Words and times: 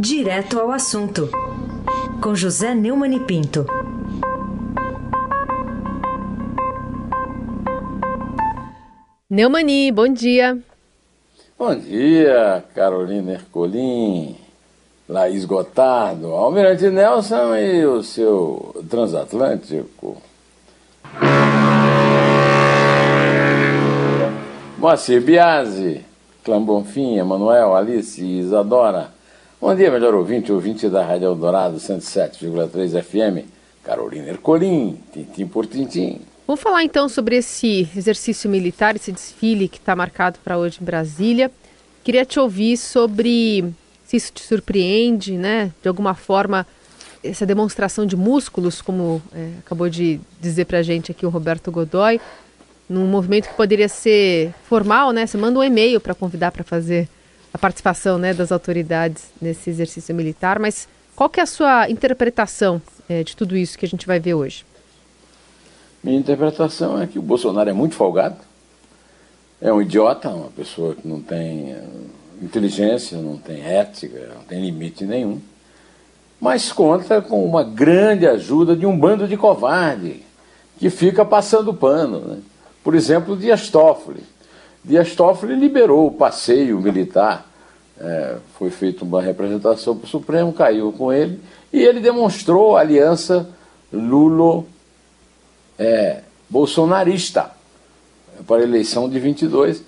Direto 0.00 0.60
ao 0.60 0.70
assunto, 0.70 1.28
com 2.22 2.32
José 2.32 2.72
Neumann 2.72 3.16
e 3.16 3.18
Pinto. 3.18 3.66
Neumani, 9.28 9.90
bom 9.90 10.06
dia. 10.06 10.56
Bom 11.58 11.74
dia, 11.74 12.64
Carolina 12.76 13.32
Ercolim, 13.32 14.36
Laís 15.08 15.44
Gotardo, 15.44 16.28
Almirante 16.28 16.88
Nelson 16.90 17.56
e 17.56 17.84
o 17.84 18.00
seu 18.04 18.76
transatlântico. 18.88 20.22
Moacir 24.78 25.20
Biasi, 25.20 26.04
Clã 26.44 26.62
Bonfim, 26.62 27.18
Emanuel, 27.18 27.74
Alice 27.74 28.22
e 28.22 28.38
Isadora. 28.38 29.17
Bom 29.60 29.74
dia, 29.74 29.90
melhor 29.90 30.14
ouvinte, 30.14 30.52
ouvinte 30.52 30.88
da 30.88 31.04
Rádio 31.04 31.26
Eldorado 31.26 31.78
107,3 31.78 33.02
FM. 33.02 33.44
Carolina 33.82 34.28
Ercolim, 34.28 34.96
tintim 35.12 35.48
por 35.48 35.66
tintim. 35.66 36.20
Vamos 36.46 36.62
falar 36.62 36.84
então 36.84 37.08
sobre 37.08 37.38
esse 37.38 37.88
exercício 37.96 38.48
militar, 38.48 38.94
esse 38.94 39.10
desfile 39.10 39.66
que 39.66 39.78
está 39.78 39.96
marcado 39.96 40.38
para 40.44 40.56
hoje 40.56 40.78
em 40.80 40.84
Brasília. 40.84 41.50
Queria 42.04 42.24
te 42.24 42.38
ouvir 42.38 42.76
sobre 42.76 43.74
se 44.04 44.16
isso 44.16 44.32
te 44.32 44.42
surpreende, 44.42 45.32
né? 45.32 45.72
De 45.82 45.88
alguma 45.88 46.14
forma, 46.14 46.64
essa 47.24 47.44
demonstração 47.44 48.06
de 48.06 48.16
músculos, 48.16 48.80
como 48.80 49.20
é, 49.34 49.50
acabou 49.58 49.88
de 49.88 50.20
dizer 50.40 50.66
para 50.66 50.78
a 50.78 50.82
gente 50.82 51.10
aqui 51.10 51.26
o 51.26 51.30
Roberto 51.30 51.72
Godoy, 51.72 52.20
num 52.88 53.06
movimento 53.06 53.48
que 53.48 53.54
poderia 53.54 53.88
ser 53.88 54.54
formal, 54.68 55.10
né? 55.10 55.26
Você 55.26 55.36
manda 55.36 55.58
um 55.58 55.64
e-mail 55.64 56.00
para 56.00 56.14
convidar 56.14 56.52
para 56.52 56.62
fazer 56.62 57.08
a 57.52 57.58
participação 57.58 58.18
né, 58.18 58.34
das 58.34 58.52
autoridades 58.52 59.24
nesse 59.40 59.70
exercício 59.70 60.14
militar, 60.14 60.58
mas 60.58 60.88
qual 61.16 61.28
que 61.28 61.40
é 61.40 61.42
a 61.42 61.46
sua 61.46 61.90
interpretação 61.90 62.80
é, 63.08 63.24
de 63.24 63.34
tudo 63.34 63.56
isso 63.56 63.78
que 63.78 63.84
a 63.84 63.88
gente 63.88 64.06
vai 64.06 64.20
ver 64.20 64.34
hoje? 64.34 64.64
Minha 66.02 66.18
interpretação 66.18 67.00
é 67.00 67.06
que 67.06 67.18
o 67.18 67.22
Bolsonaro 67.22 67.68
é 67.68 67.72
muito 67.72 67.96
folgado, 67.96 68.36
é 69.60 69.72
um 69.72 69.82
idiota, 69.82 70.28
uma 70.28 70.50
pessoa 70.50 70.94
que 70.94 71.06
não 71.06 71.20
tem 71.20 71.72
eh, 71.72 71.84
inteligência, 72.40 73.18
não 73.18 73.36
tem 73.36 73.60
ética, 73.60 74.30
não 74.32 74.44
tem 74.44 74.60
limite 74.60 75.04
nenhum, 75.04 75.40
mas 76.40 76.70
conta 76.70 77.20
com 77.20 77.44
uma 77.44 77.64
grande 77.64 78.26
ajuda 78.26 78.76
de 78.76 78.86
um 78.86 78.96
bando 78.96 79.26
de 79.26 79.36
covarde 79.36 80.22
que 80.78 80.88
fica 80.88 81.24
passando 81.24 81.74
pano. 81.74 82.20
Né? 82.20 82.38
Por 82.84 82.94
exemplo, 82.94 83.36
Dias 83.36 83.68
Toffoli. 83.68 84.22
Dias 84.88 85.14
Toffoli 85.14 85.54
liberou 85.54 86.06
o 86.06 86.12
passeio 86.12 86.80
militar, 86.80 87.46
é, 88.00 88.36
foi 88.58 88.70
feita 88.70 89.04
uma 89.04 89.20
representação 89.20 89.94
para 89.94 90.06
o 90.06 90.08
Supremo, 90.08 90.50
caiu 90.50 90.90
com 90.92 91.12
ele, 91.12 91.38
e 91.70 91.82
ele 91.82 92.00
demonstrou 92.00 92.74
a 92.74 92.80
aliança 92.80 93.50
Lula 93.92 94.64
é, 95.78 96.22
bolsonarista 96.48 97.50
para 98.46 98.62
a 98.62 98.62
eleição 98.62 99.10
de 99.10 99.20
22, 99.20 99.82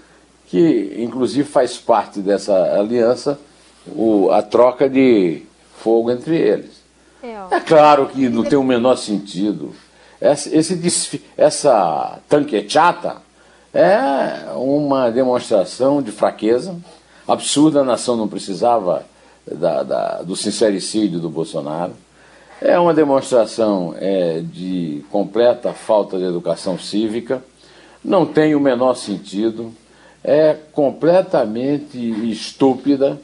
que 0.48 0.97
inclusive 0.98 1.48
faz 1.48 1.79
parte 1.79 2.20
dessa 2.20 2.79
aliança 2.79 3.41
o, 3.87 4.31
a 4.31 4.42
troca 4.42 4.87
de 4.87 5.42
fogo 5.79 6.11
entre 6.11 6.37
eles. 6.37 6.83
É, 7.23 7.57
é 7.57 7.61
claro 7.61 8.07
que 8.07 8.29
não 8.29 8.45
tem 8.45 8.59
o 8.59 8.62
menor 8.62 8.97
sentido. 8.97 9.73
Essa, 10.20 10.55
esse, 10.55 11.23
essa 11.39 12.19
tanquechata 12.29 13.30
é 13.73 14.53
uma 14.55 15.11
demonstração 15.11 16.03
de 16.03 16.11
fraqueza 16.11 16.77
absurda. 17.27 17.81
A 17.81 17.85
nação 17.85 18.17
não 18.17 18.29
precisava 18.29 19.05
da, 19.47 19.83
da, 19.83 20.23
do 20.23 20.35
sincericídio 20.37 21.21
do 21.21 21.29
Bolsonaro. 21.29 21.93
É 22.61 22.79
uma 22.79 22.93
demonstração 22.93 23.95
é, 23.98 24.41
de 24.41 25.03
completa 25.11 25.73
falta 25.73 26.19
de 26.19 26.25
educação 26.25 26.79
cívica, 26.79 27.42
não 28.05 28.27
tem 28.27 28.55
o 28.55 28.61
menor 28.61 28.95
sentido, 28.97 29.73
é 30.23 30.55
completamente 30.73 31.98
estúpida 32.30 33.19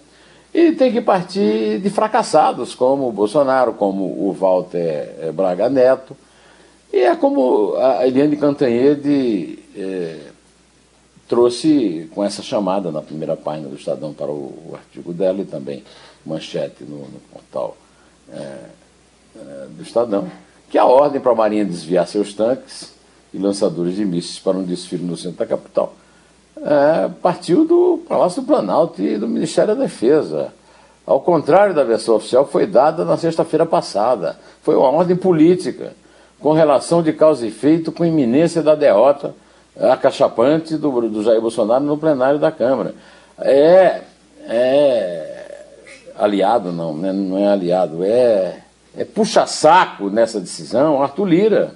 e 0.54 0.72
tem 0.72 0.90
que 0.90 1.02
partir 1.02 1.78
de 1.80 1.90
fracassados 1.90 2.74
como 2.74 3.06
o 3.06 3.12
Bolsonaro, 3.12 3.74
como 3.74 4.04
o 4.04 4.32
Walter 4.32 5.14
é, 5.20 5.30
Braga 5.30 5.68
Neto. 5.68 6.16
E 6.90 7.00
é 7.00 7.14
como 7.14 7.74
a 7.76 8.06
Eliane 8.06 8.38
Cantanhede 8.38 9.58
é, 9.76 10.16
trouxe 11.28 12.08
com 12.14 12.24
essa 12.24 12.42
chamada 12.42 12.90
na 12.90 13.02
primeira 13.02 13.36
página 13.36 13.68
do 13.68 13.76
Estadão 13.76 14.12
para 14.12 14.30
o, 14.30 14.70
o 14.70 14.74
artigo 14.74 15.12
dela 15.12 15.40
e 15.40 15.44
também 15.44 15.82
manchete 16.24 16.84
no, 16.84 16.98
no 16.98 17.20
portal. 17.32 17.76
É, 18.32 18.58
eh, 19.36 19.66
do 19.70 19.82
Estadão, 19.82 20.30
que 20.68 20.78
a 20.78 20.84
ordem 20.84 21.20
para 21.20 21.30
a 21.30 21.34
Marinha 21.34 21.64
desviar 21.64 22.08
seus 22.08 22.34
tanques 22.34 22.92
e 23.32 23.38
lançadores 23.38 23.94
de 23.94 24.04
mísseis 24.04 24.38
para 24.38 24.56
um 24.56 24.64
desfile 24.64 25.04
no 25.04 25.16
centro 25.16 25.38
da 25.38 25.46
capital 25.46 25.94
é, 26.62 27.10
partiu 27.20 27.66
do 27.66 28.02
Palácio 28.08 28.40
do 28.40 28.46
Planalto 28.46 29.02
e 29.02 29.18
do 29.18 29.28
Ministério 29.28 29.74
da 29.74 29.82
Defesa. 29.82 30.52
Ao 31.04 31.20
contrário 31.20 31.74
da 31.74 31.84
versão 31.84 32.16
oficial, 32.16 32.46
foi 32.46 32.66
dada 32.66 33.04
na 33.04 33.16
sexta-feira 33.16 33.66
passada. 33.66 34.38
Foi 34.62 34.74
uma 34.74 34.88
ordem 34.88 35.16
política, 35.16 35.92
com 36.40 36.52
relação 36.52 37.02
de 37.02 37.12
causa 37.12 37.44
e 37.44 37.48
efeito, 37.48 37.92
com 37.92 38.04
iminência 38.04 38.62
da 38.62 38.74
derrota 38.74 39.34
acachapante 39.80 40.76
do, 40.76 41.08
do 41.08 41.22
Jair 41.22 41.40
Bolsonaro 41.40 41.84
no 41.84 41.98
plenário 41.98 42.38
da 42.38 42.50
Câmara. 42.50 42.94
É, 43.38 44.00
é 44.48 45.64
aliado, 46.18 46.72
não, 46.72 46.96
né, 46.96 47.12
não 47.12 47.38
é 47.38 47.48
aliado, 47.48 48.02
é 48.02 48.62
é, 48.96 49.04
puxa-saco 49.04 50.08
nessa 50.08 50.40
decisão 50.40 51.02
Arthur 51.02 51.26
Lira. 51.26 51.74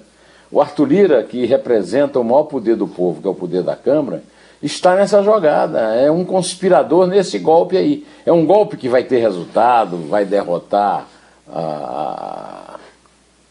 O 0.51 0.59
Arthur 0.59 0.85
Lira, 0.85 1.23
que 1.23 1.45
representa 1.45 2.19
o 2.19 2.23
maior 2.23 2.43
poder 2.43 2.75
do 2.75 2.87
povo, 2.87 3.21
que 3.21 3.27
é 3.27 3.31
o 3.31 3.35
poder 3.35 3.61
da 3.61 3.75
Câmara, 3.75 4.23
está 4.61 4.95
nessa 4.95 5.23
jogada. 5.23 5.79
É 5.95 6.11
um 6.11 6.25
conspirador 6.25 7.07
nesse 7.07 7.39
golpe 7.39 7.77
aí. 7.77 8.05
É 8.25 8.33
um 8.33 8.45
golpe 8.45 8.75
que 8.75 8.89
vai 8.89 9.03
ter 9.03 9.19
resultado, 9.19 9.97
vai 10.09 10.25
derrotar 10.25 11.05
a, 11.47 12.77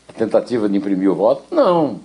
a 0.09 0.13
tentativa 0.13 0.69
de 0.69 0.77
imprimir 0.77 1.11
o 1.11 1.15
voto? 1.15 1.45
Não. 1.51 2.01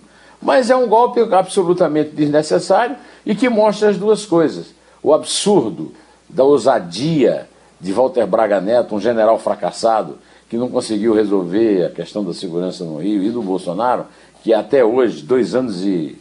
Mas 0.46 0.70
é 0.70 0.76
um 0.76 0.88
golpe 0.88 1.20
absolutamente 1.22 2.12
desnecessário 2.12 2.96
e 3.26 3.34
que 3.34 3.50
mostra 3.50 3.90
as 3.90 3.98
duas 3.98 4.28
coisas: 4.28 4.76
o 5.02 5.12
absurdo 5.12 5.92
da 6.30 6.44
ousadia 6.44 7.50
de 7.82 7.92
Walter 7.92 8.28
Braga 8.28 8.62
Neto, 8.62 8.94
um 8.94 9.02
general 9.02 9.40
fracassado, 9.40 10.20
que 10.48 10.56
não 10.56 10.70
conseguiu 10.70 11.16
resolver 11.16 11.86
a 11.86 11.90
questão 11.90 12.24
da 12.24 12.32
segurança 12.32 12.84
no 12.84 12.98
Rio, 12.98 13.24
e 13.24 13.32
do 13.32 13.42
Bolsonaro, 13.42 14.06
que 14.44 14.54
até 14.54 14.86
hoje, 14.86 15.24
dois 15.24 15.56
anos 15.56 15.84
e, 15.84 16.16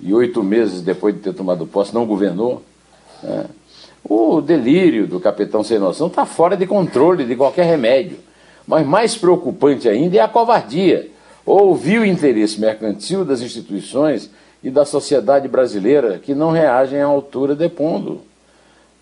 e 0.00 0.14
oito 0.14 0.42
meses 0.42 0.80
depois 0.80 1.14
de 1.14 1.20
ter 1.20 1.34
tomado 1.34 1.66
posse, 1.66 1.92
não 1.94 2.06
governou. 2.06 2.62
Né? 3.22 3.44
O 4.02 4.40
delírio 4.40 5.06
do 5.06 5.20
capitão 5.20 5.62
sem 5.62 5.78
noção 5.78 6.06
está 6.06 6.24
fora 6.24 6.56
de 6.56 6.66
controle 6.66 7.26
de 7.26 7.36
qualquer 7.36 7.66
remédio. 7.66 8.16
Mas 8.66 8.86
mais 8.86 9.18
preocupante 9.18 9.86
ainda 9.86 10.16
é 10.16 10.20
a 10.20 10.28
covardia. 10.28 11.10
Ouvir 11.46 12.00
o 12.00 12.04
interesse 12.04 12.60
mercantil 12.60 13.24
das 13.24 13.40
instituições 13.40 14.28
e 14.64 14.70
da 14.70 14.84
sociedade 14.84 15.46
brasileira 15.46 16.18
que 16.18 16.34
não 16.34 16.50
reagem 16.50 17.00
à 17.00 17.06
altura 17.06 17.54
depondo. 17.54 18.22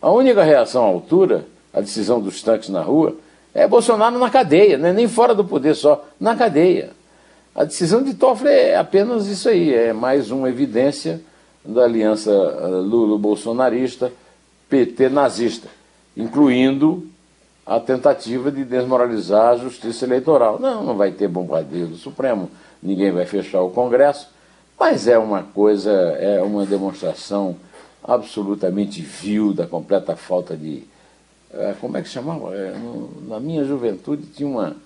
A 0.00 0.10
única 0.10 0.42
reação 0.42 0.84
à 0.84 0.86
altura, 0.86 1.46
a 1.72 1.80
decisão 1.80 2.20
dos 2.20 2.42
tanques 2.42 2.68
na 2.68 2.82
rua, 2.82 3.16
é 3.54 3.66
Bolsonaro 3.66 4.18
na 4.18 4.28
cadeia, 4.28 4.76
né? 4.76 4.92
nem 4.92 5.08
fora 5.08 5.34
do 5.34 5.42
poder 5.42 5.74
só, 5.74 6.04
na 6.20 6.36
cadeia. 6.36 6.90
A 7.54 7.64
decisão 7.64 8.02
de 8.02 8.12
Toffoli 8.12 8.50
é 8.50 8.76
apenas 8.76 9.26
isso 9.26 9.48
aí, 9.48 9.72
é 9.72 9.94
mais 9.94 10.30
uma 10.30 10.50
evidência 10.50 11.22
da 11.64 11.84
aliança 11.84 12.30
eh, 12.30 12.66
Lula-bolsonarista, 12.66 14.12
PT-nazista, 14.68 15.68
incluindo 16.14 17.08
a 17.66 17.80
tentativa 17.80 18.50
de 18.50 18.64
desmoralizar 18.64 19.52
a 19.52 19.56
justiça 19.56 20.04
eleitoral. 20.04 20.58
Não, 20.58 20.84
não 20.84 20.96
vai 20.96 21.12
ter 21.12 21.28
bombardeio 21.28 21.86
do 21.86 21.96
Supremo, 21.96 22.50
ninguém 22.82 23.10
vai 23.10 23.26
fechar 23.26 23.62
o 23.62 23.70
Congresso, 23.70 24.28
mas 24.78 25.08
é 25.08 25.18
uma 25.18 25.42
coisa, 25.42 25.90
é 25.92 26.42
uma 26.42 26.66
demonstração 26.66 27.56
absolutamente 28.02 29.00
vil 29.00 29.54
da 29.54 29.66
completa 29.66 30.14
falta 30.14 30.56
de 30.56 30.84
é, 31.56 31.74
como 31.80 31.96
é 31.96 32.02
que 32.02 32.08
chamava? 32.08 32.50
No, 32.50 33.28
na 33.28 33.38
minha 33.38 33.64
juventude 33.64 34.26
tinha 34.26 34.48
uma, 34.48 34.76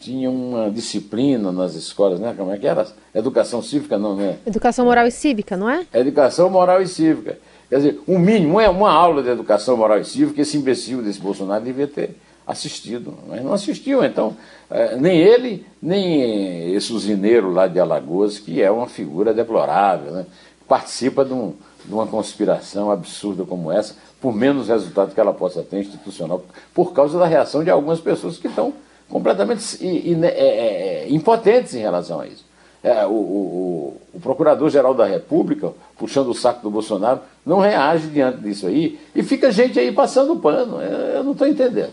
tinha 0.00 0.30
uma 0.30 0.70
disciplina 0.70 1.52
nas 1.52 1.74
escolas, 1.74 2.18
né? 2.18 2.34
Como 2.36 2.50
é 2.50 2.58
que 2.58 2.66
era? 2.66 2.86
Educação 3.14 3.60
cívica, 3.60 3.98
não, 3.98 4.16
né? 4.16 4.38
Educação 4.46 4.86
moral 4.86 5.06
e 5.06 5.10
cívica, 5.10 5.56
não 5.56 5.68
é? 5.68 5.86
Educação 5.92 6.48
moral 6.48 6.80
e 6.80 6.88
cívica. 6.88 7.38
Quer 7.68 7.76
dizer, 7.76 8.00
um 8.06 8.18
mínimo, 8.18 8.60
é 8.60 8.68
uma 8.68 8.90
aula 8.90 9.22
de 9.22 9.28
educação 9.28 9.76
moral 9.76 9.98
e 9.98 10.04
cívica, 10.04 10.42
esse 10.42 10.56
imbecil 10.56 11.02
desse 11.02 11.20
Bolsonaro 11.20 11.64
devia 11.64 11.86
ter 11.86 12.16
assistido, 12.46 13.14
mas 13.26 13.42
não 13.42 13.54
assistiu, 13.54 14.04
então, 14.04 14.36
é, 14.70 14.96
nem 14.96 15.18
ele, 15.18 15.66
nem 15.80 16.74
esse 16.74 16.92
usineiro 16.92 17.50
lá 17.50 17.66
de 17.66 17.80
Alagoas, 17.80 18.38
que 18.38 18.60
é 18.60 18.70
uma 18.70 18.86
figura 18.86 19.32
deplorável, 19.32 20.12
né? 20.12 20.26
participa 20.68 21.24
de 21.24 21.32
um, 21.32 21.54
de 21.84 21.92
uma 21.92 22.06
conspiração 22.06 22.90
absurda 22.90 23.44
como 23.44 23.72
essa, 23.72 23.94
por 24.20 24.34
menos 24.34 24.68
resultado 24.68 25.14
que 25.14 25.20
ela 25.20 25.32
possa 25.32 25.62
ter 25.62 25.80
institucional, 25.80 26.44
por 26.74 26.92
causa 26.92 27.18
da 27.18 27.26
reação 27.26 27.64
de 27.64 27.70
algumas 27.70 28.00
pessoas 28.00 28.38
que 28.38 28.48
estão 28.48 28.74
completamente 29.08 29.78
é, 29.80 30.26
é, 30.26 31.04
é, 31.04 31.06
impotentes 31.10 31.74
em 31.74 31.80
relação 31.80 32.20
a 32.20 32.26
isso. 32.26 32.43
É, 32.84 33.06
o, 33.06 33.12
o, 33.12 34.00
o 34.12 34.20
Procurador-Geral 34.20 34.92
da 34.92 35.06
República, 35.06 35.72
puxando 35.96 36.28
o 36.28 36.34
saco 36.34 36.62
do 36.62 36.70
Bolsonaro, 36.70 37.20
não 37.44 37.58
reage 37.58 38.08
diante 38.08 38.42
disso 38.42 38.66
aí, 38.66 39.00
e 39.14 39.22
fica 39.22 39.50
gente 39.50 39.80
aí 39.80 39.90
passando 39.90 40.36
pano. 40.36 40.82
Eu 40.82 41.24
não 41.24 41.32
estou 41.32 41.48
entendendo. 41.48 41.92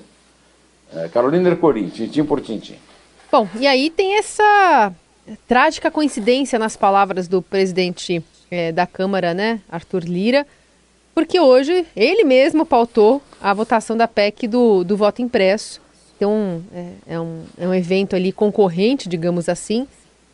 É, 0.94 1.08
Carolina 1.08 1.50
Ercolim, 1.50 1.88
tintim 1.88 2.26
por 2.26 2.42
tintim. 2.42 2.76
Bom, 3.32 3.48
e 3.58 3.66
aí 3.66 3.90
tem 3.90 4.18
essa 4.18 4.92
trágica 5.48 5.90
coincidência 5.90 6.60
nas 6.60 6.76
palavras 6.76 7.30
do 7.30 7.42
presidente 7.42 8.22
é, 8.50 8.74
da 8.74 8.86
Câmara, 8.86 9.34
né, 9.34 9.62
Arthur 9.70 10.04
Lira, 10.04 10.46
porque 11.16 11.40
hoje 11.40 11.86
ele 11.96 12.26
mesmo 12.26 12.66
pautou 12.66 13.22
a 13.40 13.54
votação 13.54 13.96
da 13.96 14.10
PEC 14.10 14.48
do, 14.48 14.84
do 14.84 14.98
voto 14.98 15.22
impresso. 15.22 15.80
Então, 16.18 16.62
é, 16.74 17.16
é, 17.16 17.20
um, 17.20 17.44
é 17.58 17.68
um 17.68 17.74
evento 17.74 18.16
ali 18.16 18.32
concorrente, 18.32 19.10
digamos 19.10 19.50
assim. 19.50 19.88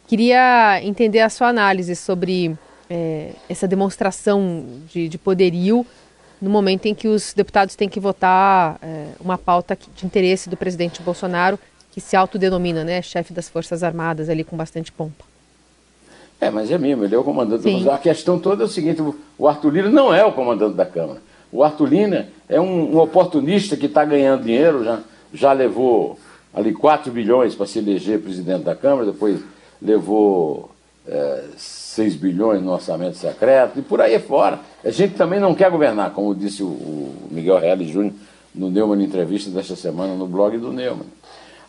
Queria 0.07 0.81
entender 0.83 1.19
a 1.19 1.29
sua 1.29 1.49
análise 1.49 1.93
sobre 1.93 2.57
é, 2.89 3.31
essa 3.49 3.67
demonstração 3.67 4.65
de, 4.87 5.09
de, 5.09 5.17
poderio 5.17 5.85
no 6.41 6.49
momento 6.49 6.85
em 6.85 6.95
que 6.95 7.09
os 7.09 7.33
deputados 7.33 7.75
têm 7.75 7.89
que 7.89 7.99
votar 7.99 8.79
é, 8.81 9.07
uma 9.19 9.37
pauta 9.37 9.77
de 9.95 10.05
interesse 10.05 10.49
do 10.49 10.55
presidente 10.55 11.01
Bolsonaro, 11.01 11.59
que 11.91 11.99
se 11.99 12.15
autodenomina 12.15 12.85
né, 12.85 13.01
chefe 13.01 13.33
das 13.33 13.49
Forças 13.49 13.83
Armadas, 13.83 14.29
ali 14.29 14.45
com 14.45 14.55
bastante 14.55 14.93
pompa. 14.93 15.25
É, 16.39 16.49
mas 16.49 16.71
é 16.71 16.77
mesmo, 16.77 17.03
ele 17.03 17.13
é 17.13 17.17
o 17.17 17.23
comandante 17.23 17.63
Sim. 17.63 17.83
da 17.83 17.95
A 17.95 17.97
questão 17.97 18.39
toda 18.39 18.63
é 18.63 18.65
o 18.65 18.69
seguinte: 18.69 19.01
o 19.37 19.47
Arthur 19.47 19.73
Lira 19.73 19.89
não 19.89 20.13
é 20.13 20.23
o 20.23 20.31
comandante 20.31 20.75
da 20.75 20.85
Câmara. 20.85 21.19
O 21.51 21.63
Arthur 21.63 21.89
Lira 21.89 22.29
é 22.47 22.61
um, 22.61 22.95
um 22.95 22.99
oportunista 22.99 23.75
que 23.75 23.87
está 23.87 24.05
ganhando 24.05 24.43
dinheiro, 24.43 24.85
já, 24.85 24.99
já 25.33 25.51
levou 25.51 26.17
ali 26.53 26.73
4 26.73 27.11
bilhões 27.11 27.55
para 27.55 27.65
se 27.65 27.79
eleger 27.79 28.21
presidente 28.21 28.63
da 28.63 28.75
Câmara, 28.75 29.07
depois 29.07 29.41
levou 29.81 30.71
é, 31.07 31.43
6 31.55 32.15
bilhões 32.15 32.61
no 32.61 32.71
orçamento 32.71 33.17
secreto, 33.17 33.79
e 33.79 33.81
por 33.81 34.01
aí 34.01 34.19
fora. 34.19 34.59
A 34.83 34.89
gente 34.91 35.15
também 35.15 35.39
não 35.39 35.55
quer 35.55 35.71
governar, 35.71 36.11
como 36.11 36.35
disse 36.35 36.61
o, 36.63 36.67
o 36.67 37.27
Miguel 37.31 37.59
Reale 37.59 37.87
Júnior 37.87 38.13
no 38.53 38.69
Neumann 38.69 39.03
Entrevista 39.03 39.49
desta 39.49 39.75
semana 39.75 40.15
no 40.15 40.27
blog 40.27 40.57
do 40.57 40.71
Neumann. 40.71 41.05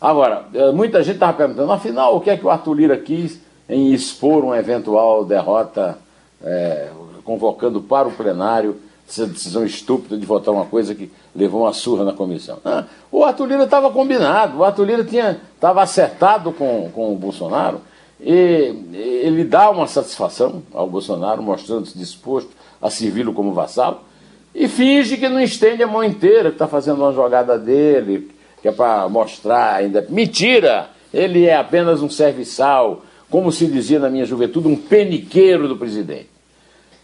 Agora, 0.01 0.45
é, 0.53 0.71
muita 0.71 1.03
gente 1.03 1.15
estava 1.15 1.33
perguntando, 1.33 1.71
afinal, 1.71 2.15
o 2.15 2.21
que 2.21 2.29
é 2.29 2.37
que 2.37 2.45
o 2.45 2.49
Arthur 2.49 2.73
Lira 2.73 2.97
quis 2.97 3.39
em 3.67 3.93
expor 3.93 4.43
uma 4.43 4.57
eventual 4.57 5.23
derrota, 5.25 5.97
é, 6.43 6.89
convocando 7.23 7.81
para 7.81 8.07
o 8.07 8.11
plenário 8.11 8.77
essa 9.07 9.25
decisão 9.25 9.65
estúpida 9.65 10.17
de 10.17 10.25
votar 10.25 10.53
uma 10.53 10.65
coisa 10.65 10.93
que 10.93 11.11
levou 11.35 11.63
uma 11.63 11.73
surra 11.73 12.03
na 12.03 12.13
comissão. 12.13 12.59
Ah, 12.63 12.85
o 13.11 13.23
Arthur 13.23 13.47
Lira 13.47 13.63
estava 13.63 13.89
combinado, 13.91 14.57
o 14.57 14.63
Arthur 14.63 14.85
Lira 14.85 15.37
estava 15.53 15.81
acertado 15.81 16.51
com, 16.51 16.89
com 16.93 17.11
o 17.13 17.15
Bolsonaro 17.15 17.81
e 18.21 19.21
ele 19.23 19.43
dá 19.43 19.69
uma 19.69 19.87
satisfação 19.87 20.61
ao 20.73 20.89
Bolsonaro, 20.89 21.41
mostrando-se 21.41 21.97
disposto 21.97 22.49
a 22.81 22.89
servi-lo 22.89 23.33
como 23.33 23.53
vassalo, 23.53 24.01
e 24.53 24.67
finge 24.67 25.17
que 25.17 25.29
não 25.29 25.39
estende 25.39 25.83
a 25.83 25.87
mão 25.87 26.03
inteira, 26.03 26.49
que 26.49 26.55
está 26.55 26.67
fazendo 26.67 27.01
uma 27.01 27.13
jogada 27.13 27.57
dele, 27.57 28.29
que 28.61 28.67
é 28.67 28.71
para 28.71 29.07
mostrar 29.07 29.75
ainda. 29.75 30.05
Mentira! 30.09 30.89
Ele 31.13 31.45
é 31.45 31.55
apenas 31.55 32.01
um 32.01 32.09
serviçal, 32.09 33.03
como 33.29 33.51
se 33.51 33.65
dizia 33.67 33.99
na 33.99 34.09
minha 34.09 34.25
juventude, 34.25 34.67
um 34.67 34.75
peniqueiro 34.75 35.67
do 35.67 35.77
presidente. 35.77 36.29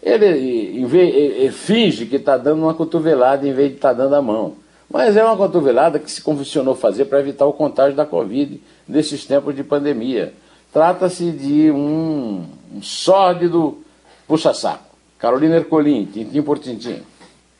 Ele, 0.02 0.26
ele 0.26 1.50
finge 1.50 2.06
que 2.06 2.16
está 2.16 2.36
dando 2.36 2.62
uma 2.62 2.74
cotovelada 2.74 3.48
em 3.48 3.52
vez 3.52 3.70
de 3.70 3.76
estar 3.76 3.88
tá 3.88 3.94
dando 3.94 4.14
a 4.14 4.22
mão. 4.22 4.54
Mas 4.88 5.16
é 5.16 5.24
uma 5.24 5.36
cotovelada 5.36 5.98
que 5.98 6.10
se 6.10 6.22
convencionou 6.22 6.76
fazer 6.76 7.06
para 7.06 7.18
evitar 7.18 7.46
o 7.46 7.52
contágio 7.52 7.96
da 7.96 8.06
Covid 8.06 8.60
nesses 8.86 9.24
tempos 9.24 9.54
de 9.56 9.64
pandemia. 9.64 10.32
Trata-se 10.76 11.32
de 11.32 11.70
um, 11.70 12.44
um 12.70 12.82
sórdido 12.82 13.82
puxa-saco. 14.28 14.84
Carolina 15.18 15.56
Ercolim, 15.56 16.04
tintim 16.04 16.42
por 16.42 16.58
tintim. 16.58 17.02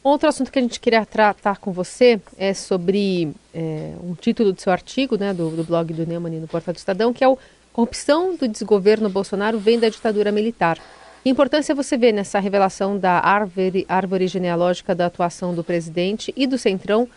Outro 0.05 0.29
assunto 0.29 0.53
que 0.53 0.59
a 0.59 0.61
gente 0.61 0.79
queria 0.79 1.07
tratar 1.07 1.57
com 1.57 1.73
você 1.73 2.21
é 2.37 2.53
sobre 2.53 3.33
é, 3.55 3.95
um 4.05 4.15
título 4.15 4.53
do 4.53 4.61
seu 4.61 4.71
artigo, 4.71 5.17
né, 5.17 5.33
do, 5.33 5.49
do 5.49 5.65
blog 5.65 5.95
do 5.95 6.07
Neumann 6.07 6.39
no 6.39 6.47
Portal 6.47 6.75
do 6.75 6.77
Estadão, 6.77 7.11
que 7.15 7.25
é 7.25 7.29
o 7.29 7.39
Corrupção 7.73 8.37
do 8.37 8.47
desgoverno 8.47 9.09
Bolsonaro 9.09 9.59
vem 9.59 9.81
da 9.81 9.89
ditadura 9.89 10.31
militar. 10.31 10.79
Que 11.23 11.31
importância 11.31 11.75
você 11.75 11.97
vê 11.97 12.13
nessa 12.13 12.39
revelação 12.39 12.99
da 12.99 13.13
árvore, 13.13 13.87
árvore 13.89 14.29
genealógica 14.29 14.95
da 14.95 15.07
atuação 15.07 15.55
do 15.55 15.65
presidente 15.65 16.35
e 16.37 16.47
do 16.47 16.59
Centrão 16.59 17.09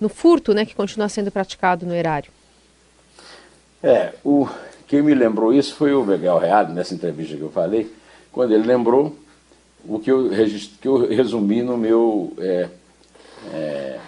no 0.00 0.08
furto 0.08 0.54
né, 0.54 0.64
que 0.64 0.74
continua 0.74 1.10
sendo 1.10 1.30
praticado 1.30 1.84
no 1.84 1.94
erário? 1.94 2.32
É, 3.82 4.14
o, 4.24 4.48
quem 4.86 5.02
me 5.02 5.14
lembrou 5.14 5.52
isso 5.52 5.74
foi 5.74 5.94
o 5.94 6.04
Miguel 6.04 6.38
Real, 6.38 6.68
nessa 6.68 6.94
entrevista 6.94 7.36
que 7.36 7.42
eu 7.42 7.50
falei, 7.50 7.90
quando 8.32 8.52
ele 8.52 8.66
lembrou 8.66 9.14
o 9.86 9.98
que 9.98 10.10
eu, 10.10 10.30
que 10.80 10.88
eu 10.88 11.06
resumi 11.06 11.62
no 11.62 11.76
meu. 11.76 12.32
É, 12.38 12.68
é, 13.52 14.00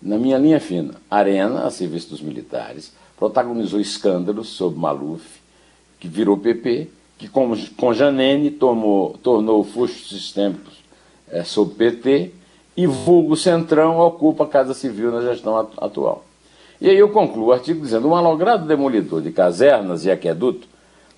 na 0.00 0.18
minha 0.18 0.36
linha 0.36 0.58
fina. 0.58 0.94
Arena, 1.10 1.64
a 1.64 1.70
serviço 1.70 2.10
dos 2.10 2.20
militares, 2.20 2.92
protagonizou 3.16 3.80
escândalos 3.80 4.48
sobre 4.48 4.80
Maluf, 4.80 5.40
que 6.00 6.08
virou 6.08 6.36
PP, 6.36 6.88
que 7.16 7.28
com, 7.28 7.56
com 7.76 7.94
Janene 7.94 8.50
tomou, 8.50 9.16
tornou 9.22 9.62
fustos 9.62 10.08
sistêmicos 10.08 10.74
é, 11.30 11.44
sob 11.44 11.74
PT, 11.74 12.32
e 12.76 12.86
vulgo 12.86 13.36
Centrão 13.36 13.98
ocupa 14.00 14.44
a 14.44 14.48
Casa 14.48 14.74
Civil 14.74 15.12
na 15.12 15.20
gestão 15.20 15.56
atual. 15.78 16.24
E 16.82 16.90
aí 16.90 16.98
eu 16.98 17.10
concluo 17.10 17.46
o 17.46 17.52
artigo 17.52 17.80
dizendo: 17.80 18.08
um 18.08 18.10
malogrado 18.10 18.66
demolidor 18.66 19.22
de 19.22 19.30
casernas 19.30 20.04
e 20.04 20.10
aqueduto 20.10 20.66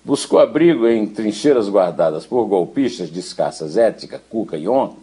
buscou 0.03 0.37
abrigo 0.37 0.87
em 0.87 1.07
trincheiras 1.07 1.67
guardadas 1.67 2.23
por 2.23 2.45
golpistas 2.45 3.11
de 3.11 3.19
escassas 3.19 3.75
ética, 3.75 4.21
cuca 4.29 4.55
e 4.57 4.69
honra, 4.69 4.93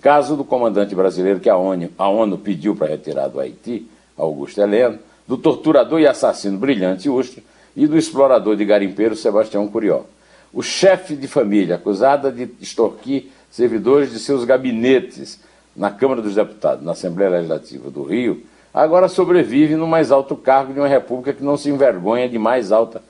caso 0.00 0.34
do 0.34 0.42
comandante 0.42 0.94
brasileiro 0.94 1.38
que 1.38 1.50
a 1.50 1.56
ONU, 1.58 1.90
a 1.98 2.08
ONU 2.08 2.38
pediu 2.38 2.74
para 2.74 2.86
retirar 2.86 3.28
do 3.28 3.38
Haiti, 3.38 3.86
Augusto 4.16 4.58
Heleno, 4.58 4.98
do 5.28 5.36
torturador 5.36 6.00
e 6.00 6.06
assassino 6.06 6.56
Brilhante 6.56 7.10
Ustra 7.10 7.42
e 7.76 7.86
do 7.86 7.98
explorador 7.98 8.56
de 8.56 8.64
garimpeiro 8.64 9.14
Sebastião 9.14 9.68
Curió. 9.68 10.04
O 10.50 10.62
chefe 10.62 11.14
de 11.14 11.28
família, 11.28 11.74
acusada 11.74 12.32
de 12.32 12.48
extorquir 12.58 13.26
servidores 13.50 14.10
de 14.12 14.18
seus 14.18 14.46
gabinetes 14.46 15.38
na 15.76 15.90
Câmara 15.90 16.22
dos 16.22 16.36
Deputados, 16.36 16.82
na 16.82 16.92
Assembleia 16.92 17.32
Legislativa 17.32 17.90
do 17.90 18.02
Rio, 18.02 18.42
agora 18.82 19.08
sobrevive 19.08 19.74
no 19.74 19.86
mais 19.86 20.12
alto 20.12 20.36
cargo 20.36 20.72
de 20.74 20.78
uma 20.78 20.88
república 20.88 21.32
que 21.32 21.42
não 21.42 21.56
se 21.56 21.70
envergonha 21.70 22.28
de 22.28 22.38
mais 22.38 22.70
alta, 22.70 23.02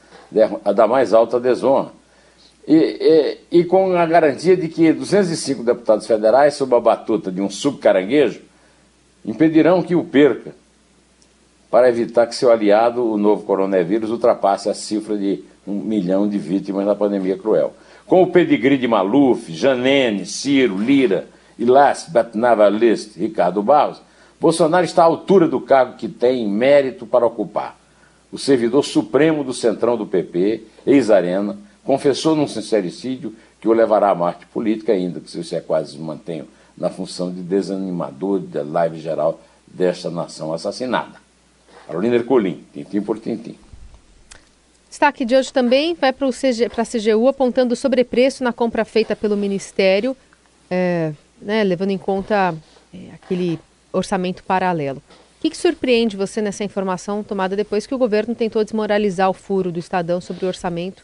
da 0.75 0.87
mais 0.87 1.13
alta 1.13 1.41
desonra. 1.41 1.91
E, 2.67 3.39
e, 3.51 3.61
e, 3.61 3.65
com 3.65 3.97
a 3.97 4.07
garantia 4.07 4.57
de 4.57 4.69
que 4.69 4.93
205 4.93 5.63
deputados 5.63 6.07
federais, 6.07 6.55
sob 6.55 6.75
a 6.75 6.81
batuta 6.81 7.31
de 7.31 7.41
um 7.41 7.49
subcaranguejo, 7.49 8.41
impedirão 9.25 9.83
que 9.83 9.95
o 9.95 10.03
perca 10.03 10.53
para 11.71 11.89
evitar 11.89 12.27
que 12.27 12.35
seu 12.35 12.51
aliado, 12.51 13.05
o 13.05 13.17
novo 13.17 13.45
coronavírus, 13.45 14.11
ultrapasse 14.11 14.69
a 14.69 14.75
cifra 14.75 15.17
de 15.17 15.45
um 15.67 15.75
milhão 15.75 16.29
de 16.29 16.39
vítimas 16.39 16.87
na 16.87 16.95
pandemia 16.95 17.37
cruel. 17.37 17.73
Com 18.07 18.23
o 18.23 18.29
pedigree 18.29 18.79
de 18.79 18.87
Maluf, 18.87 19.53
Janene, 19.53 20.27
Ciro, 20.27 20.79
Lira 20.79 21.27
never 22.35 22.71
least, 22.71 23.19
Ricardo 23.19 23.63
Barros, 23.63 24.01
Bolsonaro 24.41 24.85
está 24.85 25.03
à 25.03 25.07
altura 25.07 25.49
do 25.49 25.61
cargo 25.61 25.97
que 25.97 26.09
tem 26.09 26.47
mérito 26.47 27.07
para 27.07 27.27
ocupar. 27.27 27.79
O 28.31 28.39
servidor 28.39 28.85
supremo 28.85 29.43
do 29.43 29.55
centrão 29.55 29.97
do 29.97 30.07
PP, 30.07 30.65
ex-arena, 30.87 31.57
confessou 31.85 32.37
num 32.37 32.47
sincericídio 32.47 33.35
que 33.61 33.69
o 33.69 33.73
levará 33.73 34.11
à 34.11 34.15
morte 34.15 34.45
política, 34.47 34.93
ainda 34.93 35.21
que 35.21 35.31
seus 35.31 35.49
sequazes 35.49 35.97
mantenham 35.97 36.47
na 36.77 36.91
função 36.91 37.33
de 37.33 37.41
desanimador 37.41 38.41
da 38.41 38.63
live 38.63 39.01
geral 39.01 39.41
desta 39.67 40.11
nação 40.11 40.53
assassinada. 40.53 41.19
Carolina 41.87 42.17
Ercolim, 42.17 42.65
tintim 42.75 43.01
por 43.01 43.19
tintim. 43.19 43.57
Destaque 44.91 45.25
de 45.25 45.37
hoje 45.37 45.53
também 45.53 45.95
vai 45.95 46.13
para 46.13 46.27
a 46.27 46.87
CGU 46.87 47.29
apontando 47.29 47.75
sobrepreço 47.77 48.45
na 48.45 48.53
compra 48.53 48.85
feita 48.85 49.15
pelo 49.15 49.37
Ministério, 49.37 50.17
é, 50.71 51.13
né, 51.41 51.65
levando 51.65 51.91
em 51.91 51.99
conta 51.99 52.55
é, 52.93 53.15
aquele 53.15 53.59
orçamento 53.99 54.43
paralelo. 54.43 54.99
O 54.99 55.43
que, 55.43 55.51
que, 55.51 55.57
surpreende 55.57 56.17
você 56.17 56.41
nessa 56.41 56.65
informação 56.65 57.23
tomada 57.23 57.55
depois 57.55 57.87
que 57.87 57.95
o 57.95 57.99
governo 57.99 58.35
tentou 58.35 58.65
desmoralizar 58.65 59.29
o 59.29 59.35
furo 59.35 59.71
do 59.71 59.79
Estadão 59.79 60.21
sobre 60.21 60.45
o 60.45 60.49
orçamento 60.49 61.03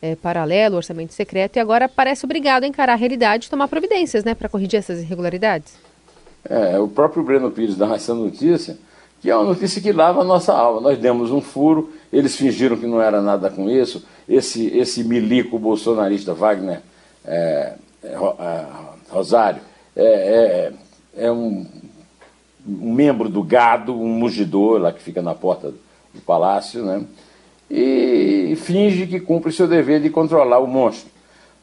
é, 0.00 0.16
paralelo, 0.16 0.76
orçamento 0.76 1.12
secreto, 1.12 1.56
e 1.56 1.60
agora 1.60 1.88
parece 1.88 2.24
obrigado 2.24 2.64
a 2.64 2.66
encarar 2.66 2.94
a 2.94 2.96
realidade 2.96 3.46
e 3.46 3.50
tomar 3.50 3.68
providências 3.68 4.24
né, 4.24 4.34
para 4.34 4.48
corrigir 4.48 4.78
essas 4.78 5.00
irregularidades? 5.00 5.74
É, 6.48 6.78
o 6.78 6.88
próprio 6.88 7.22
Breno 7.22 7.50
Pires 7.50 7.76
dá 7.76 7.94
essa 7.94 8.14
notícia 8.14 8.76
que 9.22 9.30
é 9.30 9.36
uma 9.36 9.44
notícia 9.44 9.80
que 9.80 9.92
lava 9.92 10.22
a 10.22 10.24
nossa 10.24 10.52
alma. 10.52 10.80
Nós 10.80 10.98
demos 10.98 11.30
um 11.30 11.40
furo, 11.40 11.92
eles 12.12 12.34
fingiram 12.34 12.76
que 12.76 12.88
não 12.88 13.00
era 13.00 13.22
nada 13.22 13.48
com 13.48 13.70
isso. 13.70 14.04
Esse, 14.28 14.66
esse 14.76 15.04
milico 15.04 15.60
bolsonarista 15.60 16.34
Wagner 16.34 16.80
é, 17.24 17.74
é, 18.02 18.08
é 18.08 18.66
Rosário, 19.08 19.62
é, 19.94 20.72
é, 21.16 21.24
é 21.26 21.30
um, 21.30 21.64
um, 22.66 22.92
membro 22.92 23.28
do 23.28 23.42
gado, 23.42 23.92
um 23.92 24.08
mugidor 24.08 24.80
lá 24.80 24.92
que 24.92 25.02
fica 25.02 25.22
na 25.22 25.34
porta 25.34 25.72
do 26.12 26.20
palácio, 26.20 26.84
né? 26.84 27.04
E 27.70 28.54
finge 28.56 29.06
que 29.06 29.18
cumpre 29.18 29.50
seu 29.50 29.66
dever 29.66 30.00
de 30.00 30.10
controlar 30.10 30.58
o 30.58 30.66
monstro. 30.66 31.10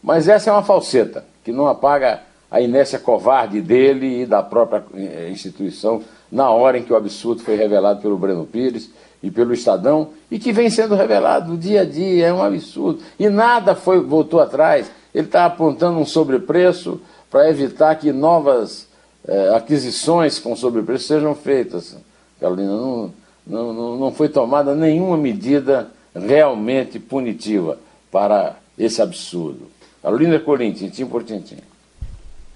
Mas 0.02 0.28
essa 0.28 0.50
é 0.50 0.54
uma 0.54 0.64
falseta, 0.64 1.26
que 1.44 1.52
não 1.52 1.68
apaga 1.68 2.22
a 2.50 2.60
inércia 2.62 2.98
covarde 2.98 3.62
dele 3.62 4.22
e 4.22 4.26
da 4.26 4.42
própria 4.42 4.84
eh, 4.96 5.30
instituição 5.30 6.02
na 6.32 6.50
hora 6.50 6.78
em 6.78 6.84
que 6.84 6.92
o 6.92 6.96
absurdo 6.96 7.44
foi 7.44 7.56
revelado 7.56 8.02
pelo 8.02 8.18
Breno 8.18 8.46
Pires 8.46 8.90
e 9.22 9.30
pelo 9.30 9.54
Estadão 9.54 10.10
e 10.32 10.40
que 10.40 10.52
vem 10.52 10.70
sendo 10.70 10.96
revelado 10.96 11.58
dia 11.58 11.82
a 11.82 11.86
dia, 11.86 12.28
é 12.28 12.34
um 12.34 12.42
absurdo. 12.42 13.02
E 13.20 13.30
nada 13.30 13.76
foi 13.76 14.00
voltou 14.00 14.40
atrás. 14.40 14.92
Ele 15.14 15.28
está 15.28 15.46
apontando 15.46 16.00
um 16.00 16.06
sobrepreço 16.06 17.02
para 17.30 17.50
evitar 17.50 17.96
que 17.96 18.12
novas 18.12 18.89
eh, 19.30 19.56
aquisições 19.56 20.40
com 20.40 20.56
sobrepreço 20.56 21.06
sejam 21.06 21.36
feitas. 21.36 21.96
Carolina, 22.40 22.72
não, 22.72 23.14
não, 23.46 23.98
não 23.98 24.12
foi 24.12 24.28
tomada 24.28 24.74
nenhuma 24.74 25.16
medida 25.18 25.92
realmente 26.16 27.00
punitiva 27.00 27.78
para 28.12 28.56
esse 28.78 29.00
absurdo. 29.02 29.70
Carolina 30.02 30.40
Colim, 30.40 30.74
tintim 30.74 31.06
por 31.06 31.24
tintim. 31.24 31.58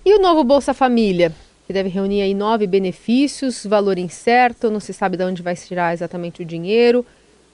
E 0.03 0.15
o 0.15 0.19
novo 0.19 0.43
Bolsa 0.43 0.73
Família, 0.73 1.31
que 1.67 1.73
deve 1.73 1.89
reunir 1.89 2.23
aí 2.23 2.33
nove 2.33 2.65
benefícios, 2.65 3.63
valor 3.65 3.99
incerto, 3.99 4.71
não 4.71 4.79
se 4.79 4.93
sabe 4.93 5.15
de 5.15 5.23
onde 5.23 5.43
vai 5.43 5.55
tirar 5.55 5.93
exatamente 5.93 6.41
o 6.41 6.45
dinheiro. 6.45 7.05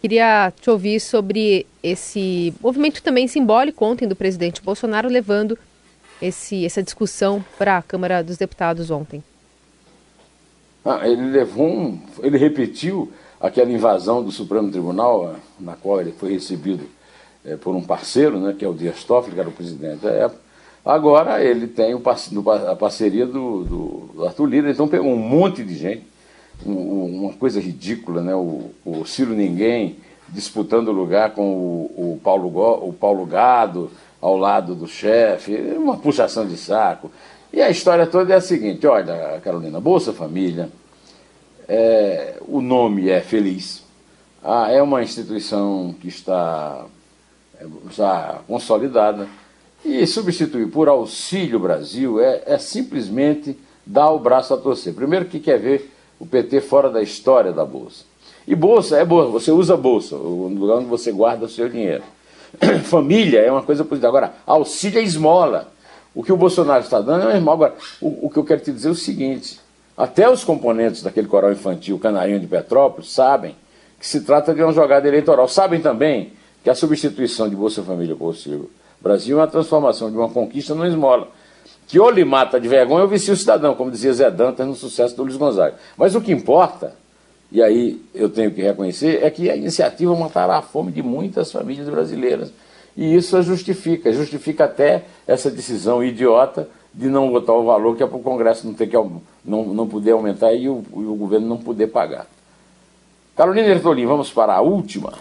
Queria 0.01 0.53
te 0.61 0.69
ouvir 0.69 1.01
sobre 1.01 1.67
esse 1.83 2.53
movimento 2.61 3.03
também 3.03 3.27
simbólico 3.27 3.83
ontem 3.83 4.07
do 4.07 4.15
presidente 4.15 4.61
Bolsonaro, 4.61 5.09
levando 5.09 5.59
esse, 6.21 6.65
essa 6.65 6.83
discussão 6.83 7.43
para 7.57 7.77
a 7.77 7.81
Câmara 7.81 8.23
dos 8.23 8.38
Deputados 8.38 8.91
ontem. 8.91 9.23
Ah, 10.83 11.07
ele 11.07 11.29
levou 11.29 11.67
um, 11.67 11.99
ele 12.21 12.38
repetiu 12.38 13.11
aquela 13.39 13.71
invasão 13.71 14.23
do 14.23 14.31
Supremo 14.31 14.71
Tribunal, 14.71 15.35
na 15.59 15.75
qual 15.75 16.01
ele 16.01 16.11
foi 16.11 16.33
recebido 16.33 16.85
é, 17.45 17.55
por 17.55 17.75
um 17.75 17.81
parceiro, 17.81 18.39
né, 18.39 18.55
que 18.57 18.65
é 18.65 18.67
o 18.67 18.73
Dias 18.73 19.03
Toffoli, 19.03 19.33
que 19.33 19.39
era 19.39 19.49
o 19.49 19.53
presidente 19.53 20.01
da 20.01 20.11
época, 20.11 20.49
Agora 20.83 21.43
ele 21.43 21.67
tem 21.67 21.93
a 21.93 22.75
parceria 22.75 23.25
do, 23.25 23.63
do 24.15 24.25
Arthur 24.25 24.45
Lira, 24.45 24.71
então 24.71 24.88
pegou 24.88 25.11
um 25.11 25.17
monte 25.17 25.63
de 25.63 25.75
gente, 25.75 26.03
uma 26.65 27.33
coisa 27.33 27.59
ridícula, 27.59 28.21
né? 28.21 28.33
O, 28.33 28.71
o 28.85 29.05
Ciro 29.05 29.33
Ninguém 29.33 29.97
disputando 30.29 30.91
lugar 30.91 31.31
com 31.31 31.43
o, 31.43 32.13
o, 32.13 32.19
Paulo, 32.23 32.47
o 32.88 32.93
Paulo 32.93 33.25
Gado 33.25 33.91
ao 34.21 34.38
lado 34.38 34.75
do 34.75 34.88
chefe, 34.88 35.55
uma 35.77 35.97
puxação 35.97 36.47
de 36.47 36.57
saco. 36.57 37.11
E 37.51 37.61
a 37.61 37.69
história 37.69 38.05
toda 38.05 38.33
é 38.33 38.38
a 38.38 38.41
seguinte: 38.41 38.85
olha, 38.85 39.39
Carolina, 39.43 39.79
Bolsa 39.79 40.13
Família, 40.13 40.69
é, 41.67 42.35
o 42.47 42.61
nome 42.61 43.09
é 43.09 43.21
feliz, 43.21 43.83
ah, 44.43 44.71
é 44.71 44.81
uma 44.81 45.03
instituição 45.03 45.95
que 45.99 46.07
está 46.07 46.85
é, 47.59 47.65
já 47.91 48.39
consolidada 48.47 49.27
e 49.83 50.05
substituir 50.05 50.67
por 50.67 50.88
Auxílio 50.88 51.59
Brasil 51.59 52.19
é, 52.19 52.43
é 52.45 52.57
simplesmente 52.57 53.57
dar 53.85 54.11
o 54.11 54.19
braço 54.19 54.53
a 54.53 54.57
torcer. 54.57 54.93
Primeiro 54.93 55.25
que 55.25 55.39
quer 55.39 55.57
ver 55.57 55.91
o 56.19 56.25
PT 56.25 56.61
fora 56.61 56.89
da 56.89 57.01
história 57.01 57.51
da 57.51 57.65
Bolsa. 57.65 58.03
E 58.47 58.55
Bolsa 58.55 58.97
é 58.97 59.05
bolsa, 59.05 59.31
você 59.31 59.51
usa 59.51 59.77
Bolsa, 59.77 60.15
o 60.15 60.47
lugar 60.47 60.77
onde 60.77 60.88
você 60.88 61.11
guarda 61.11 61.45
o 61.45 61.49
seu 61.49 61.69
dinheiro. 61.69 62.03
Família 62.85 63.39
é 63.39 63.51
uma 63.51 63.63
coisa 63.63 63.83
positiva. 63.83 64.07
Agora, 64.07 64.33
auxílio 64.45 64.99
é 64.99 65.03
esmola. 65.03 65.71
O 66.13 66.23
que 66.23 66.31
o 66.31 66.37
Bolsonaro 66.37 66.83
está 66.83 66.99
dando 67.01 67.23
é 67.23 67.25
uma 67.27 67.37
esmola. 67.37 67.55
Agora, 67.55 67.75
o, 68.01 68.27
o 68.27 68.29
que 68.29 68.37
eu 68.37 68.43
quero 68.43 68.61
te 68.61 68.71
dizer 68.71 68.89
é 68.89 68.91
o 68.91 68.95
seguinte: 68.95 69.59
até 69.97 70.29
os 70.29 70.43
componentes 70.43 71.03
daquele 71.03 71.27
coral 71.27 71.51
infantil, 71.51 71.99
Canarinho 71.99 72.39
de 72.39 72.47
Petrópolis, 72.47 73.11
sabem 73.11 73.55
que 73.99 74.07
se 74.07 74.21
trata 74.21 74.53
de 74.53 74.63
uma 74.63 74.71
jogada 74.71 75.07
eleitoral. 75.07 75.47
Sabem 75.47 75.81
também 75.81 76.33
que 76.63 76.69
a 76.69 76.75
substituição 76.75 77.49
de 77.49 77.55
Bolsa 77.55 77.83
Família 77.83 78.15
por 78.15 78.27
auxílio 78.27 78.69
Brasil 79.01 79.37
é 79.37 79.41
uma 79.41 79.47
transformação 79.47 80.11
de 80.11 80.17
uma 80.17 80.29
conquista 80.29 80.73
numa 80.73 80.87
esmola. 80.87 81.27
Que 81.87 81.99
ou 81.99 82.09
lhe 82.09 82.23
mata 82.23 82.59
de 82.59 82.67
vergonha 82.67 83.03
ou 83.03 83.09
vicia 83.09 83.33
o 83.33 83.37
cidadão, 83.37 83.73
como 83.73 83.89
dizia 83.89 84.13
Zé 84.13 84.29
Dantas 84.29 84.67
no 84.67 84.75
sucesso 84.75 85.15
do 85.15 85.23
Luiz 85.23 85.37
Gonzaga. 85.37 85.75
Mas 85.97 86.15
o 86.15 86.21
que 86.21 86.31
importa, 86.31 86.93
e 87.51 87.61
aí 87.61 88.01
eu 88.13 88.29
tenho 88.29 88.51
que 88.51 88.61
reconhecer, 88.61 89.23
é 89.23 89.29
que 89.29 89.49
a 89.49 89.55
iniciativa 89.55 90.15
matará 90.15 90.57
a 90.57 90.61
fome 90.61 90.91
de 90.91 91.01
muitas 91.01 91.51
famílias 91.51 91.89
brasileiras. 91.89 92.51
E 92.95 93.15
isso 93.15 93.35
a 93.37 93.41
justifica, 93.41 94.11
justifica 94.11 94.65
até 94.65 95.05
essa 95.27 95.49
decisão 95.49 96.03
idiota 96.03 96.67
de 96.93 97.07
não 97.07 97.31
botar 97.31 97.53
o 97.53 97.63
valor 97.63 97.95
que 97.95 98.03
é 98.03 98.07
para 98.07 98.17
o 98.17 98.21
Congresso 98.21 98.67
não, 98.67 98.73
ter 98.73 98.87
que, 98.87 98.95
não, 99.45 99.65
não 99.73 99.87
poder 99.87 100.11
aumentar 100.11 100.53
e 100.53 100.67
o, 100.67 100.83
e 100.95 101.03
o 101.05 101.15
governo 101.15 101.47
não 101.47 101.57
poder 101.57 101.87
pagar. 101.87 102.27
Carolina 103.35 103.67
Ertolim, 103.67 104.05
vamos 104.05 104.31
para 104.31 104.53
a 104.53 104.61
última. 104.61 105.13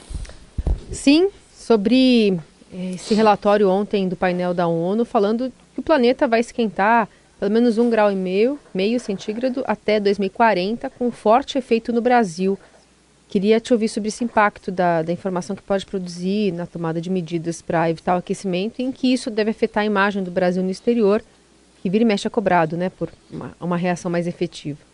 Sim, 0.91 1.29
sobre 1.55 2.39
esse 2.73 3.15
relatório 3.15 3.71
ontem 3.71 4.09
do 4.09 4.17
painel 4.17 4.53
da 4.53 4.67
ONU 4.67 5.05
falando 5.05 5.53
que 5.73 5.81
o 5.81 5.83
planeta 5.83 6.27
vai 6.27 6.41
esquentar 6.41 7.09
pelo 7.39 7.51
menos 7.51 7.79
um 7.79 7.89
grau 7.89 8.11
e 8.11 8.17
meio, 8.17 8.59
meio 8.75 8.99
centígrado 8.99 9.63
até 9.67 10.01
2040, 10.01 10.91
com 10.91 11.11
forte 11.11 11.59
efeito 11.59 11.93
no 11.93 12.01
Brasil. 12.01 12.59
Queria 13.29 13.61
te 13.61 13.73
ouvir 13.73 13.89
sobre 13.89 14.09
esse 14.09 14.25
impacto 14.25 14.73
da, 14.73 15.03
da 15.03 15.13
informação 15.13 15.55
que 15.55 15.63
pode 15.63 15.85
produzir 15.85 16.53
na 16.53 16.67
tomada 16.67 17.01
de 17.01 17.11
medidas 17.11 17.61
para 17.61 17.91
evitar 17.91 18.15
o 18.15 18.19
aquecimento 18.19 18.81
e 18.81 18.85
em 18.85 18.91
que 18.91 19.13
isso 19.13 19.31
deve 19.31 19.51
afetar 19.51 19.83
a 19.83 19.87
imagem 19.87 20.23
do 20.23 20.31
Brasil 20.31 20.63
no 20.63 20.71
exterior, 20.71 21.23
que 21.83 21.91
vira 21.91 22.03
e 22.03 22.07
mexe 22.07 22.27
é 22.27 22.31
cobrado 22.31 22.77
né, 22.77 22.91
por 22.91 23.11
uma, 23.31 23.53
uma 23.61 23.77
reação 23.77 24.11
mais 24.11 24.27
efetiva 24.27 24.89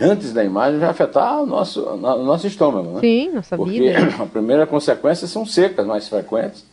antes 0.00 0.32
da 0.32 0.44
imagem 0.44 0.78
vai 0.78 0.88
afetar 0.88 1.42
o 1.42 1.46
nosso, 1.46 1.82
o 1.82 1.96
nosso 1.96 2.46
estômago. 2.46 2.94
Né? 2.94 3.00
Sim, 3.00 3.30
nossa 3.32 3.56
Porque 3.56 3.80
vida. 3.80 3.98
a 4.22 4.26
primeira 4.26 4.66
consequência 4.66 5.26
são 5.26 5.46
secas 5.46 5.86
mais 5.86 6.08
frequentes 6.08 6.64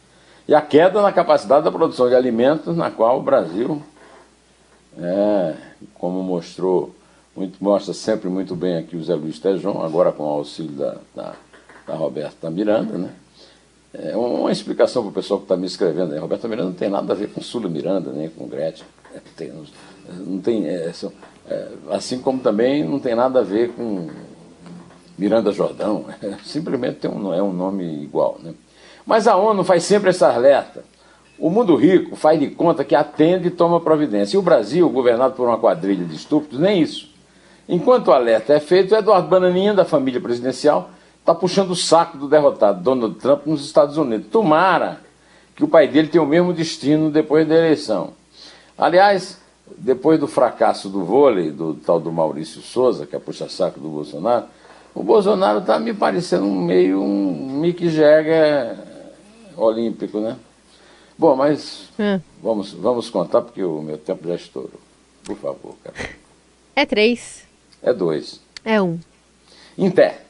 e 0.48 0.54
a 0.54 0.62
queda 0.62 1.02
na 1.02 1.12
capacidade 1.12 1.64
da 1.64 1.72
produção 1.72 2.10
de 2.10 2.16
alimentos, 2.16 2.76
na 2.76 2.92
qual 2.92 3.20
o 3.20 3.24
Brasil, 3.24 3.82
é, 4.98 5.56
como 5.94 6.22
mostrou, 6.22 6.94
muito, 7.36 7.64
mostra 7.64 7.94
sempre 7.94 8.30
muito 8.30 8.56
bem 8.56 8.78
aqui 8.78 8.96
o 8.96 9.04
Zé 9.04 9.16
Luiz 9.16 9.40
Tejon, 9.40 9.82
agora 9.82 10.12
com 10.12 10.24
o 10.24 10.28
auxílio 10.28 10.72
da, 10.72 10.98
da, 11.16 11.36
da 11.88 11.96
Roberta 11.96 12.50
Miranda, 12.50 12.98
né? 12.98 13.14
É 13.94 14.18
uma 14.18 14.52
explicação 14.52 15.04
para 15.04 15.12
o 15.12 15.14
pessoal 15.14 15.40
que 15.40 15.46
está 15.46 15.56
me 15.56 15.68
escrevendo. 15.68 16.20
Roberta 16.20 16.48
Miranda 16.48 16.70
não 16.70 16.76
tem 16.76 16.90
nada 16.90 17.14
a 17.14 17.16
ver 17.16 17.30
com 17.30 17.42
Sula 17.42 17.70
Miranda, 17.70 18.12
nem 18.12 18.28
com 18.28 18.48
Gretchen. 18.48 18.88
É, 19.14 19.20
tem, 19.36 19.54
não 20.26 20.40
tem, 20.40 20.68
é, 20.68 20.92
são, 20.92 21.14
é, 21.48 21.68
assim 21.92 22.20
como 22.20 22.40
também 22.40 22.84
não 22.84 23.00
tem 23.00 23.14
nada 23.14 23.42
a 23.42 23.44
ver 23.44 23.72
com 23.74 24.10
Miranda 25.16 25.52
Jordão, 25.52 26.06
simplesmente 26.44 27.02
tem 27.02 27.12
um, 27.12 27.32
é 27.32 27.42
um 27.42 27.54
nome 27.54 27.84
igual. 28.04 28.40
Né? 28.42 28.56
Mas 29.06 29.28
a 29.28 29.36
ONU 29.36 29.64
faz 29.64 29.84
sempre 29.84 30.10
essa 30.10 30.34
alerta. 30.34 30.84
O 31.44 31.50
mundo 31.50 31.76
rico 31.76 32.16
faz 32.16 32.40
de 32.40 32.48
conta 32.48 32.86
que 32.86 32.96
atende 32.96 33.50
e 33.50 33.52
toma 33.52 33.82
providência. 33.82 34.38
E 34.38 34.40
o 34.40 34.42
Brasil, 34.42 34.90
governado 34.90 35.36
por 35.36 35.46
uma 35.46 35.58
quadrilha 35.58 36.06
de 36.06 36.16
estúpidos, 36.16 36.58
nem 36.58 36.82
isso. 36.82 37.10
Enquanto 37.68 38.08
o 38.08 38.12
alerta 38.14 38.54
é 38.54 38.62
feito, 38.62 38.96
Eduardo 38.96 39.28
Bananinha, 39.28 39.74
da 39.74 39.84
família 39.84 40.22
presidencial, 40.22 40.90
está 41.20 41.36
puxando 41.36 41.72
o 41.72 41.76
saco 41.76 42.18
do 42.18 42.30
derrotado 42.30 42.82
Donald 42.82 43.16
Trump 43.16 43.46
nos 43.46 43.66
Estados 43.66 43.98
Unidos. 43.98 44.28
Tomara 44.32 45.02
que 45.54 45.66
o 45.66 45.68
pai 45.68 45.86
dele 45.86 46.08
tenha 46.08 46.24
o 46.24 46.26
mesmo 46.26 46.54
destino 46.54 47.12
depois 47.12 47.46
da 47.46 47.56
eleição. 47.56 48.12
Aliás, 48.78 49.38
depois 49.78 50.18
do 50.18 50.28
fracasso 50.30 50.88
do 50.88 51.04
vôlei, 51.04 51.52
do 51.52 51.74
tal 51.74 52.00
do 52.00 52.10
Maurício 52.10 52.62
Souza, 52.62 53.06
que 53.06 53.18
é 53.18 53.20
puxa-saco 53.20 53.82
do 53.82 53.90
Bolsonaro, 53.90 54.46
o 54.96 55.04
Bolsonaro 55.04 55.60
está 55.60 55.78
me 55.78 55.94
parecendo 55.94 56.46
meio 56.46 57.02
um 57.02 57.60
Mick 57.60 57.90
Jagger 57.90 58.78
olímpico, 59.58 60.22
né? 60.22 60.38
Bom, 61.18 61.36
mas 61.36 61.90
é. 62.00 62.20
vamos, 62.42 62.74
vamos 62.74 63.10
contar 63.10 63.42
porque 63.42 63.64
o 63.64 63.82
meu 63.82 63.98
tempo 63.98 64.28
já 64.28 64.36
estourou. 64.36 64.80
Por 65.24 65.38
favor, 65.38 65.76
cara. 65.84 66.10
É 66.76 66.86
três. 66.86 67.44
É 67.82 67.94
dois. 67.94 68.42
É 68.66 68.82
um. 68.82 69.00
Em 69.78 69.90
pé. 69.92 70.22